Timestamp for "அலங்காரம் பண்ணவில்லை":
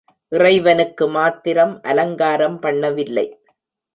1.83-3.27